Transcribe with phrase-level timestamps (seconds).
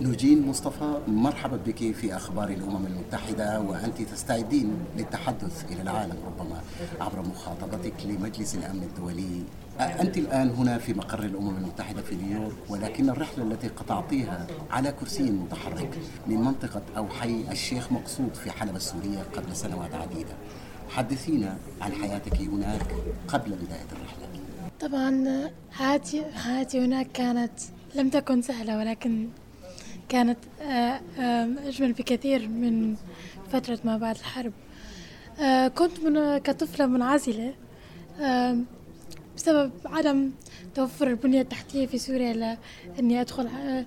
[0.00, 6.60] نوجين مصطفى مرحبا بك في أخبار الأمم المتحدة وأنت تستعدين للتحدث إلى العالم ربما
[7.00, 9.42] عبر مخاطبتك لمجلس الأمن الدولي.
[9.80, 15.22] أنت الآن هنا في مقر الأمم المتحدة في نيويورك ولكن الرحلة التي قطعتيها على كرسي
[15.30, 20.34] متحرك من منطقة أو حي الشيخ مقصود في حلب السورية قبل سنوات عديدة.
[20.88, 22.86] حدثينا عن حياتك هناك
[23.28, 24.26] قبل بداية الرحلة.
[24.80, 27.52] طبعا حياتي حياتي هناك كانت
[27.94, 29.28] لم تكن سهلة ولكن
[30.10, 31.00] كانت آه،
[31.66, 32.96] أجمل بكثير من
[33.52, 34.52] فترة ما بعد الحرب.
[35.40, 37.54] آه، كنت من كطفلة منعزلة
[39.36, 40.30] بسبب عدم
[40.74, 42.58] توفر البنية التحتية في سوريا
[42.96, 43.86] لأني أدخل آه،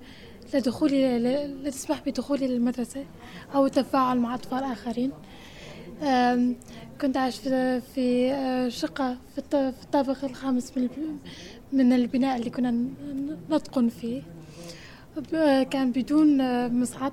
[0.53, 3.05] لدخولي لا تسمح بدخولي للمدرسة
[3.55, 5.11] أو التفاعل مع أطفال آخرين.
[7.01, 7.37] كنت أعيش
[7.95, 10.73] في شقة في الطابق الخامس
[11.73, 12.85] من البناء اللي كنا
[13.49, 14.21] نتقن فيه.
[15.71, 16.37] كان بدون
[16.81, 17.11] مصعد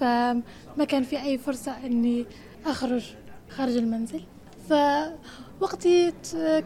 [0.00, 2.26] فما كان في أي فرصة إني
[2.66, 3.14] أخرج
[3.50, 4.20] خارج المنزل.
[4.68, 6.12] فوقتي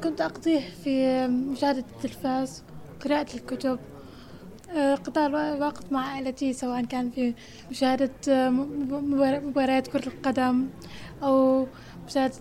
[0.04, 2.62] كنت أقضيه في مشاهدة التلفاز
[3.04, 3.78] قراءة الكتب
[4.76, 7.34] قضاء الوقت مع عائلتي سواء كان في
[7.70, 8.50] مشاهدة
[9.40, 10.68] مباريات كرة القدم
[11.22, 11.66] أو
[12.06, 12.34] مشاهدة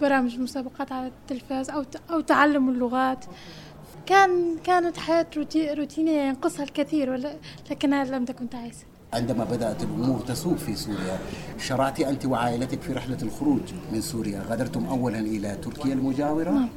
[0.00, 1.70] برامج مسابقات على التلفاز
[2.10, 3.24] أو تعلم اللغات.
[4.06, 7.36] كان كانت حياة روتينية ينقصها الكثير
[7.70, 11.18] لكنها لم تكن تعيسة عندما بدأت الأمور تسوء في سوريا
[11.58, 13.60] شرعت أنت وعائلتك في رحلة الخروج
[13.92, 14.42] من سوريا.
[14.48, 16.68] غادرتم أولا إلى تركيا المجاورة؟ نعم.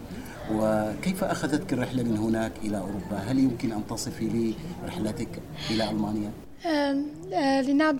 [0.52, 4.53] وكيف أخذتك الرحلة من هناك إلى أوروبا؟ هل يمكن أن تصفي لي
[4.86, 5.30] رحلتك
[5.72, 6.31] إلى ألمانيا؟
[6.66, 8.00] آه، لنعد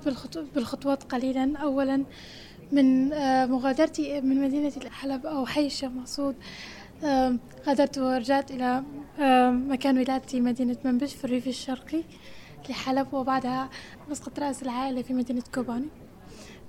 [0.56, 1.58] بالخطوات قليلا.
[1.58, 2.04] أولا
[2.72, 6.36] من آه، مغادرتي من مدينة حلب أو حي الشيخ مقصود
[7.68, 8.84] غادرت ورجعت إلى
[9.52, 12.04] مكان ولادتي مدينة منبش في الريف الشرقي
[12.70, 13.70] لحلب وبعدها
[14.10, 15.90] مسقط رأس العائلة في مدينة كوباني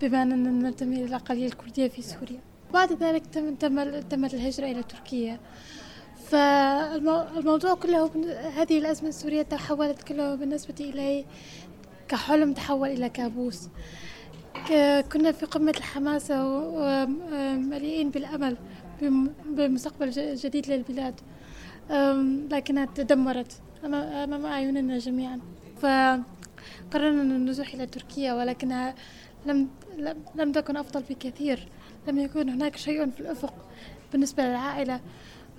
[0.01, 2.41] بما أننا ننتمي للأقلية الكردية في سوريا.
[2.73, 5.41] بعد ذلك تم تم تمت الهجرة إلى تركيا.
[6.27, 8.11] فالموضوع كله
[8.57, 11.25] هذه الأزمة السورية تحولت كله بالنسبة إلي
[12.09, 13.69] كحلم تحول إلى كابوس.
[15.13, 18.57] كنا في قمة الحماسة ومليئين بالأمل
[19.47, 21.21] بمستقبل جديد للبلاد.
[22.53, 23.53] لكنها تدمرت
[23.85, 25.41] أمام أعيننا جميعا.
[25.77, 28.95] فقررنا النزوح إلى تركيا ولكنها
[29.47, 29.69] لم
[30.35, 31.69] لم تكن أفضل بكثير
[32.09, 33.55] لم يكن هناك شيء في الأفق
[34.13, 35.01] بالنسبة للعائلة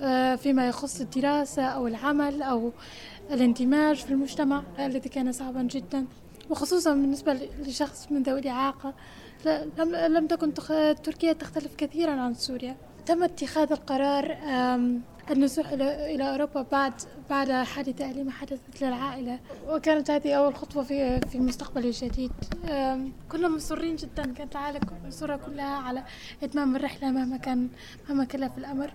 [0.01, 2.71] آه، فيما يخص الدراسة أو العمل أو
[3.31, 6.05] الاندماج في المجتمع الذي كان صعبا جدا.
[6.49, 8.93] وخصوصا بالنسبة لشخص من ذوي الإعاقة
[10.07, 10.53] لم تكن
[11.03, 12.75] تركيا تختلف كثيرا عن سوريا.
[13.07, 14.37] تم اتخاذ القرار
[15.31, 16.93] النزوح إلى أوروبا بعد
[17.29, 19.39] بعد حادثة أليمة حدثت للعائلة.
[19.67, 22.31] وكانت هذه أول خطوة في في المستقبل الجديد.
[23.31, 26.03] كنا مصرين جدا كانت العائلة مصرة كلها على
[26.43, 27.69] إتمام الرحلة مهما كان
[28.09, 28.91] مهما كلف الأمر.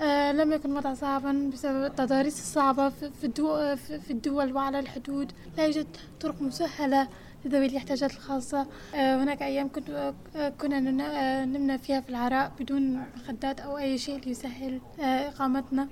[0.00, 5.32] آه لم يكن وضع صعبا بسبب التضاريس الصعبة في الدول, في الدول وعلى الحدود.
[5.56, 5.86] لا يوجد
[6.20, 7.08] طرق مسهلة
[7.44, 8.66] لذوي الاحتياجات الخاصة.
[8.94, 10.80] آه هناك أيام كنت آه كنا
[11.44, 15.88] نمنا فيها في العراء بدون مخدات أو أي شيء ليسهل آه إقامتنا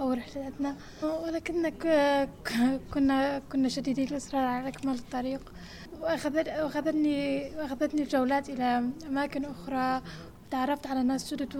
[0.00, 0.76] أو رحلتنا.
[1.02, 1.72] ولكن
[2.94, 5.52] كنا كنا شديدي الإصرار على إكمال الطريق.
[6.00, 10.02] وأخذتني وأخذتني الجولات إلى أماكن أخرى.
[10.50, 11.56] تعرفت على ناس جدد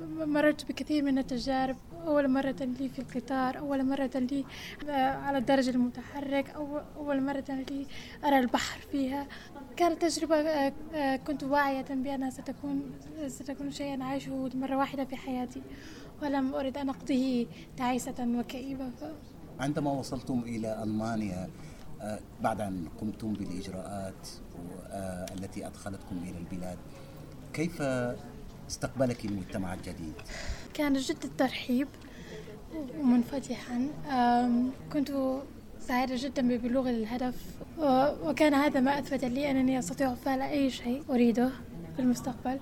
[0.00, 1.76] ومررت بكثير من التجارب.
[2.06, 4.44] أول مرة لي في القطار أول مرة لي
[4.88, 6.50] على الدرج المتحرك
[6.96, 7.86] أول مرة لي
[8.24, 9.26] أرى البحر فيها
[9.76, 12.82] كانت تجربة آه، آه، كنت واعية بأنها ستكون
[13.26, 15.62] ستكون شيئا أعيشه لمرة واحدة في حياتي
[16.22, 17.46] ولم أرد أن أقضيه
[17.76, 18.90] تعيسة وكئيبة
[19.60, 21.48] عندما وصلتم إلى ألمانيا
[22.00, 24.28] آه، بعد أن قمتم بالإجراءات
[25.38, 26.78] التي أدخلتكم إلى البلاد
[27.52, 27.82] كيف
[28.70, 30.14] استقبلك المجتمع الجديد؟
[30.80, 31.88] كان جد الترحيب
[33.00, 33.88] ومنفتحا.
[34.92, 35.12] كنت
[35.80, 37.34] سعيدة جدا ببلوغ الهدف
[38.24, 41.50] وكان هذا ما أثبت لي أنني أستطيع فعل أي شيء أريده
[41.96, 42.58] في المستقبل.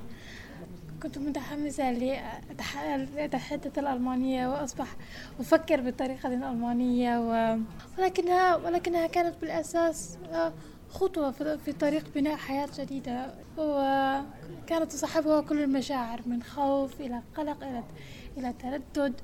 [1.03, 4.97] كنت متحمسة لأتحدث الألمانية وأصبح
[5.41, 7.19] أفكر بالطريقة الألمانية
[7.99, 10.19] ولكنها ولكنها كانت بالأساس
[10.91, 11.31] خطوة
[11.65, 13.35] في طريق بناء حياة جديدة.
[13.59, 17.83] وكانت تصاحبها كل المشاعر من خوف إلى قلق إلى
[18.39, 19.15] إلى تردد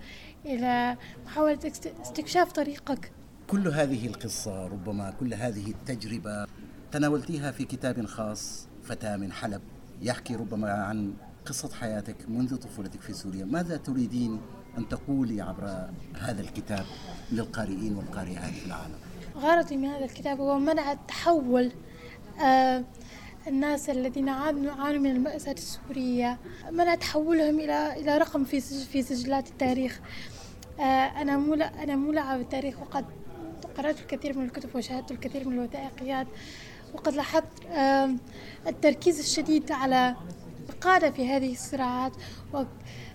[0.46, 0.96] إلى
[1.26, 1.58] محاولة
[2.02, 3.12] استكشاف طريقك.
[3.46, 6.46] كل هذه القصة ربما كل هذه التجربة
[6.92, 9.60] تناولتيها في كتاب خاص فتاة من حلب
[10.02, 11.14] يحكي ربما عن
[11.46, 13.44] قصة حياتك منذ طفولتك في سوريا.
[13.44, 14.40] ماذا تريدين
[14.78, 15.88] أن تقولي عبر
[16.20, 16.84] هذا الكتاب
[17.32, 18.94] للقارئين والقارئات في العالم؟
[19.36, 21.72] غرضي من هذا الكتاب هو منع تحول
[22.44, 22.84] آه
[23.48, 26.38] الناس الذين يعانوا من المأساة السورية
[26.70, 30.00] منع تحولهم إلى إلى رقم في في سجلات التاريخ.
[30.80, 30.82] آه
[31.22, 33.04] أنا مولع أنا مولعة بالتاريخ وقد
[33.76, 36.26] قرأت الكثير من الكتب وشاهدت الكثير من الوثائقيات
[36.94, 37.44] وقد لاحظت
[38.66, 40.16] التركيز الشديد على
[40.70, 42.12] القادة في هذه الصراعات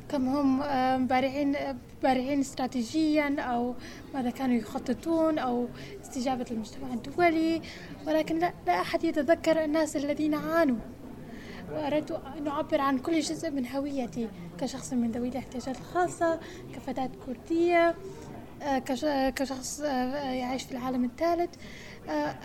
[0.10, 1.56] وكم هم بارعين
[2.04, 3.76] بارعين استراتيجيا أو
[4.14, 5.68] ماذا كانوا يخططون أو
[6.02, 7.62] استجابة المجتمع الدولي.
[8.08, 10.78] ولكن لا, لا أحد يتذكر الناس الذين عانوا.
[11.72, 14.30] وأردت أن أعبر عن كل جزء من هويتي
[14.60, 16.40] كشخص من ذوي الاحتياجات الخاصة
[16.76, 17.96] كفتاة كردية
[19.36, 21.56] كشخص يعيش في العالم الثالث.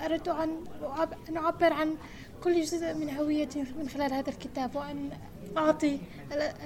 [0.04, 1.94] أردت أن أعبر عن
[2.44, 5.10] كل جزء من هويتي من خلال هذا الكتاب وأن
[5.56, 5.98] أعطي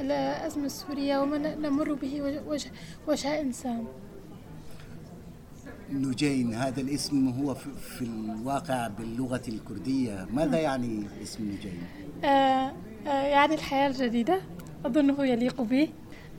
[0.01, 2.43] الأزمة السورية وما نمر به
[3.09, 3.85] وجه إنسان.
[5.93, 10.27] نجين هذا الاسم هو في الواقع باللغة الكردية.
[10.33, 11.83] ماذا يعني اسم نجين؟
[12.25, 12.73] آه
[13.07, 14.41] آه يعني الحياة الجديدة
[14.87, 15.91] أظنه يليق بي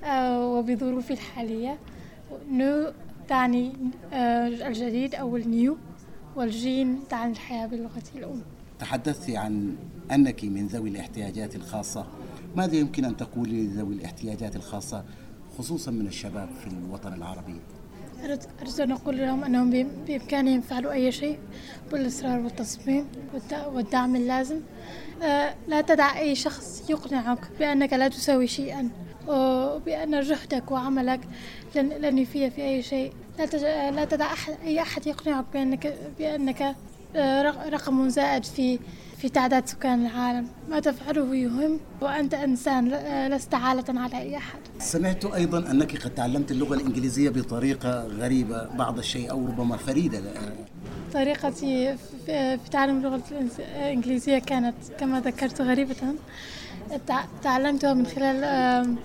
[0.03, 1.79] آه وبظروفي الحالية.
[2.51, 2.91] نو
[3.27, 3.73] تعني
[4.13, 5.77] آه الجديد أو ال new
[6.35, 8.41] والجين تعني الحياة بلغتي الأم.
[8.79, 9.75] تحدثت عن
[10.11, 12.05] أنك من ذوي الاحتياجات الخاصة.
[12.55, 15.03] ماذا يمكن أن تقولي لذوي الاحتياجات الخاصة
[15.57, 17.55] خصوصا من الشباب في الوطن العربي؟
[18.23, 19.69] أريد أن أقول لهم أنهم
[20.07, 21.39] بإمكانهم فعل أي شيء
[21.91, 23.05] بالإصرار والتصميم
[23.73, 24.59] والدعم اللازم.
[25.23, 28.89] آه، لا تدع أي شخص يقنعك بأنك لا تساوي شيئا
[29.27, 31.19] وبأن جهدك وعملك
[31.75, 33.13] لن, يفيد في أي شيء.
[33.39, 36.75] لا, تدع أحد أي أحد يقنعك بأنك بأنك
[37.15, 38.79] رقم زائد في
[39.17, 40.47] في تعداد سكان العالم.
[40.69, 44.59] ما تفعله يهم وأنت إنسان آه، لست عالة على أي أحد.
[44.79, 50.21] سمعت أيضا أنك قد تعلمت اللغة الإنجليزية بطريقة غريبة بعض الشيء أو ربما فريدة
[51.13, 53.21] طريقتي في تعلم اللغة
[53.59, 55.95] الإنجليزية كانت كما ذكرت غريبة.
[57.43, 58.95] تعلمتها من خلال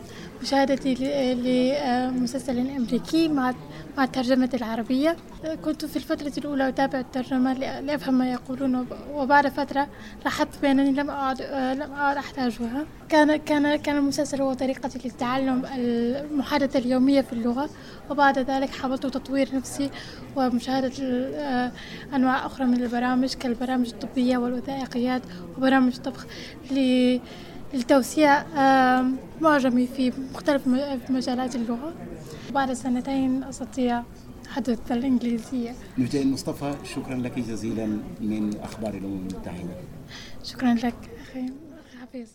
[0.42, 0.94] مشاهدتي
[1.34, 3.54] لمسلسل أمريكي مع
[3.96, 5.16] مع الترجمة العربية.
[5.64, 9.88] كنت في الفترة الأولى أتابع الترجمة لأفهم ما يقولون وبعد فترة
[10.24, 11.42] لاحظت بأنني لم أعد
[11.80, 12.86] لم أعد أحتاجها.
[13.08, 17.70] كان كان كان المسلسل هو طريقتي لتعلم المحادثة اليومية في اللغة
[18.10, 19.90] وبعد ذلك حاولت تطوير نفسي
[20.36, 20.92] ومشاهدة
[22.14, 25.22] أنواع أخرى من البرامج كالبرامج الطبية والوثائقيات
[25.58, 26.26] وبرامج طبخ
[27.74, 28.42] لتوسيع
[29.40, 30.62] معجمي في مختلف
[31.10, 31.94] مجالات اللغة.
[32.52, 34.02] بعد سنتين أستطيع
[34.44, 35.74] تحدث الإنجليزية.
[35.98, 37.86] نجين مصطفى شكرا لك جزيلا
[38.20, 39.76] من أخبار الأمم المتحدة.
[40.44, 41.46] شكرا لك أخي
[42.02, 42.28] حفيظ.